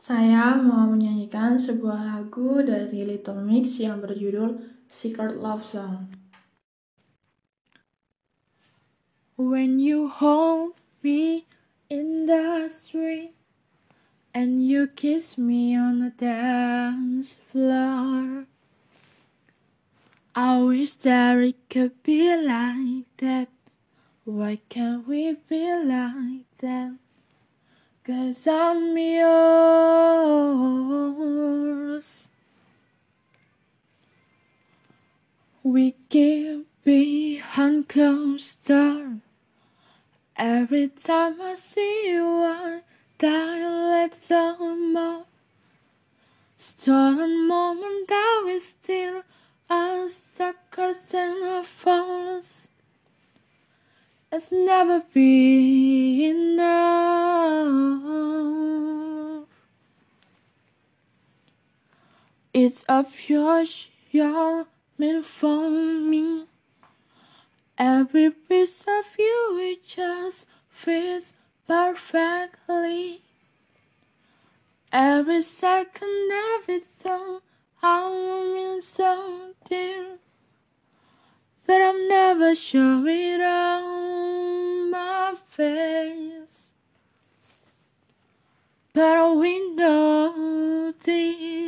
Saya 0.00 0.56
mau 0.56 0.88
menyanyikan 0.88 1.60
sebuah 1.60 2.00
lagu 2.08 2.64
dari 2.64 3.04
Little 3.04 3.44
Mix 3.44 3.76
yang 3.76 4.00
berjudul 4.00 4.56
Secret 4.88 5.36
Love 5.36 5.60
Song. 5.60 6.08
When 9.36 9.76
you 9.76 10.08
hold 10.08 10.80
me 11.04 11.44
in 11.92 12.24
the 12.24 12.72
street 12.72 13.36
and 14.32 14.64
you 14.64 14.88
kiss 14.88 15.36
me 15.36 15.76
on 15.76 16.00
the 16.00 16.16
dance 16.16 17.36
floor, 17.52 18.48
I 20.32 20.64
wish 20.64 20.96
that 21.04 21.36
it 21.44 21.60
could 21.68 22.00
be 22.00 22.24
like 22.40 23.04
that. 23.20 23.52
Why 24.24 24.64
can't 24.72 25.04
we 25.04 25.36
be 25.44 25.68
like 25.76 26.48
that? 26.64 26.96
Cause 28.02 28.46
I'm 28.46 28.96
yours. 28.96 29.90
We 35.62 35.94
keep 36.08 36.66
behind 36.82 37.88
closed 37.88 38.64
door. 38.64 39.18
Every 40.34 40.88
time 40.88 41.42
I 41.42 41.54
see 41.56 42.08
you, 42.08 42.24
I 42.24 42.80
die 43.18 43.58
a 43.58 44.08
little 44.08 44.76
more. 44.76 45.24
Stolen 46.56 47.46
moment 47.46 48.08
that 48.08 48.42
we 48.46 48.60
still 48.60 49.24
as 49.68 50.22
the 50.38 50.54
curtain 50.70 51.64
falls. 51.64 52.68
It's 54.32 54.50
never 54.50 55.02
been 55.12 56.20
enough. 56.54 56.79
It's 62.70 62.84
obvious 62.88 63.88
you're 64.12 64.64
meant 64.96 65.26
for 65.26 65.68
me. 65.68 66.46
Every 67.76 68.30
piece 68.30 68.82
of 68.82 69.06
you 69.18 69.58
it 69.58 69.84
just 69.84 70.46
fits 70.68 71.32
perfectly. 71.66 73.22
Every 74.92 75.42
second, 75.42 76.30
every 76.30 76.78
thought, 76.78 77.42
I'm 77.82 78.54
in 78.54 78.82
so 78.82 79.52
deep. 79.68 80.20
But 81.66 81.82
I'm 81.82 82.06
never 82.06 82.54
sure 82.54 83.02
it 83.08 83.40
on 83.40 84.92
my 84.92 85.34
face. 85.48 86.70
But 88.94 89.34
we 89.34 89.58
know 89.74 90.94
this. 91.02 91.59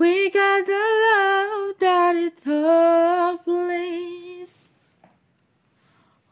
We 0.00 0.30
got 0.30 0.64
the 0.64 0.72
love 0.72 1.78
that 1.78 2.16
it 2.16 2.42
place. 3.44 4.70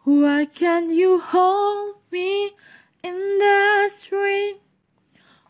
Why 0.05 0.47
can't 0.47 0.91
you 0.91 1.21
hold 1.21 1.97
me 2.11 2.53
in 3.03 3.39
the 3.39 3.91
street? 3.93 4.57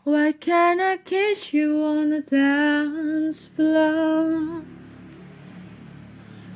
Why 0.02 0.33
can't 0.33 0.80
I 0.80 0.96
kiss 0.96 1.52
you 1.52 1.80
on 1.84 2.11
the 2.11 2.22
dance 2.22 3.46
floor? 3.46 4.64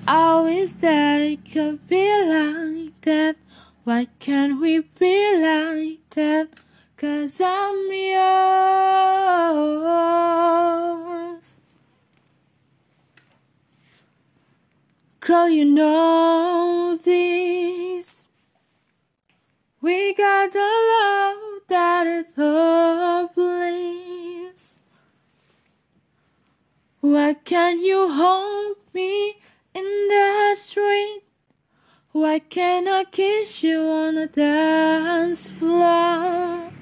I 0.09 0.41
wish 0.41 0.73
that 0.81 1.21
it 1.21 1.45
could 1.49 1.87
be 1.87 2.11
like 2.27 3.01
that. 3.03 3.37
Why 3.85 4.09
can't 4.19 4.61
we 4.61 4.81
be 4.81 5.37
like 5.41 6.11
that? 6.11 6.49
Cause 6.97 7.41
I'm 7.41 7.93
yours. 7.93 9.43
Girl, 15.25 15.49
you 15.49 15.65
know 15.65 16.99
this. 17.01 18.25
We 19.81 20.15
got 20.15 20.51
the 20.53 20.59
love 20.59 21.61
that 21.69 22.09
is 22.09 22.27
hopeless. 22.35 23.61
Why 27.01 27.35
can't 27.35 27.81
you 27.81 28.11
hold 28.11 28.79
me 28.93 29.37
in 29.75 30.09
the 30.09 30.57
street? 30.59 31.23
Why 32.11 32.41
can't 32.41 32.89
I 32.89 33.05
kiss 33.05 33.63
you 33.63 33.79
on 33.79 34.17
the 34.17 34.27
dance 34.27 35.51
floor? 35.51 36.73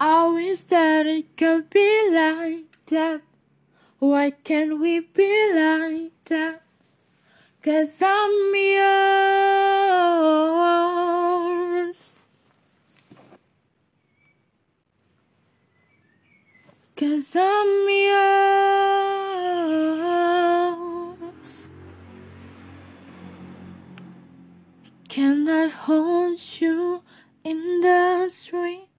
I 0.00 0.26
wish 0.28 0.60
that 0.60 1.06
it 1.06 1.36
could 1.36 1.68
be 1.68 2.08
like 2.10 2.64
that. 2.86 3.20
Why 4.02 4.32
can't 4.32 4.80
we 4.80 4.98
be 4.98 5.30
like 5.54 6.10
that? 6.24 6.62
Cause 7.62 8.02
I'm 8.02 8.52
yours. 8.56 8.82
Cause 16.96 17.36
I'm 17.36 17.88
yours. 21.38 21.68
Can 25.08 25.48
I 25.48 25.68
hold 25.68 26.40
you 26.58 27.04
in 27.44 27.82
the 27.82 28.28
street? 28.30 28.91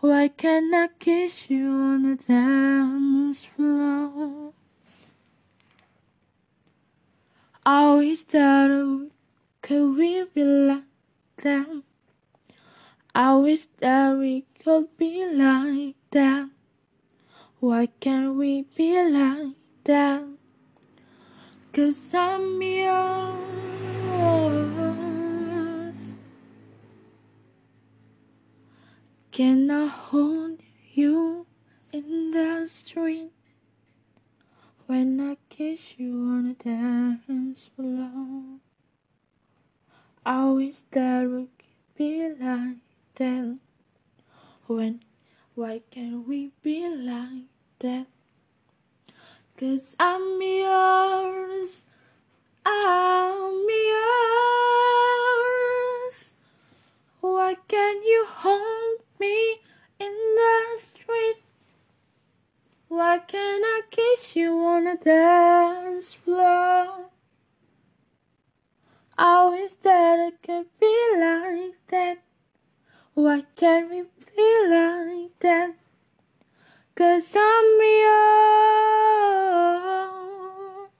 Why 0.00 0.28
can't 0.28 0.74
I 0.74 0.88
kiss 0.98 1.50
you 1.50 1.68
on 1.68 2.02
the 2.02 2.16
dance 2.16 3.44
floor? 3.44 4.54
I 7.66 7.94
wish 7.96 8.22
that 8.32 8.70
we 8.70 9.10
could 9.60 9.98
we 9.98 10.24
be 10.24 10.42
like 10.42 10.84
that. 11.42 11.82
I 13.14 13.34
wish 13.34 13.66
that 13.80 14.16
we 14.16 14.46
could 14.64 14.96
be 14.96 15.26
like 15.26 15.96
that. 16.12 16.48
Why 17.58 17.88
can't 18.00 18.36
we 18.36 18.64
be 18.74 18.96
like 19.04 19.52
that? 19.84 20.24
Cause 21.74 22.14
I'm 22.14 22.62
yours. 22.62 23.49
Can 29.40 29.70
I 29.70 29.86
hold 29.86 30.60
you 30.92 31.46
in 31.94 32.32
the 32.32 32.66
street? 32.68 33.32
When 34.86 35.18
I 35.18 35.38
kiss 35.48 35.94
you 35.96 36.12
on 36.12 36.48
the 36.48 36.62
dance 36.62 37.70
floor, 37.74 38.58
I 40.26 40.44
wish 40.50 40.82
that 40.90 41.22
we 41.22 41.48
could 41.56 41.96
be 41.96 42.28
like 42.38 42.84
that. 43.14 43.56
When, 44.66 45.00
why 45.54 45.80
can't 45.90 46.28
we 46.28 46.50
be 46.62 46.86
like 46.90 47.48
that? 47.78 48.08
Cause 49.56 49.96
I'm 49.98 50.42
yours, 50.42 51.86
I'm 52.66 53.29
Can't 63.28 63.64
I 63.64 63.82
kiss 63.90 64.34
you 64.34 64.64
on 64.64 64.84
the 64.84 64.96
dance 64.96 66.14
floor? 66.14 67.10
I 69.16 69.48
wish 69.50 69.74
that 69.82 70.18
it 70.18 70.42
could 70.42 70.66
be 70.80 70.96
like 71.16 71.74
that. 71.88 72.22
Why 73.14 73.44
can't 73.54 73.90
we 73.90 74.02
be 74.02 74.66
like 74.68 75.38
that? 75.40 75.74
Cause 76.94 77.36
I'm 77.36 77.80
yours. 78.04 80.90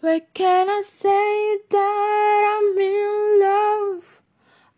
Where 0.00 0.20
can 0.32 0.70
I 0.70 0.82
say 0.82 1.58
that 1.70 2.56
I'm 2.56 2.78
in 2.78 3.40
love? 3.40 4.22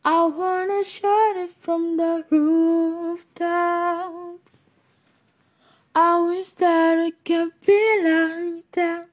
I 0.05 0.27
wanna 0.27 0.85
shout 0.85 1.37
it 1.37 1.51
from 1.51 1.97
the 1.97 2.25
rooftops. 2.31 4.36
I 5.99 6.21
wish 6.21 6.51
that 6.61 6.99
it 6.99 7.25
could 7.25 7.53
be 7.65 8.03
like 8.05 8.71
that. 8.73 9.09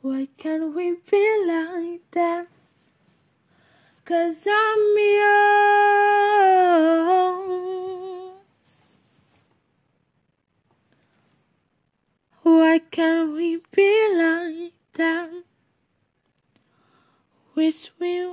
Why 0.00 0.28
can't 0.38 0.76
we 0.76 0.94
be 1.10 1.44
like 1.44 2.08
that? 2.12 2.46
Cause 4.04 4.46
I'm 4.48 4.96
yours. 4.96 5.42
Why 12.44 12.78
can't 12.78 13.32
we 13.32 13.58
be 13.72 13.90
like 14.14 14.74
that? 14.92 15.30
Wish 17.56 17.90
we 17.98 18.24